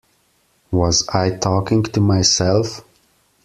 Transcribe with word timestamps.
Was 0.71 1.07
I 1.09 1.29
talking 1.29 1.83
to 1.83 2.01
myself? 2.01 2.83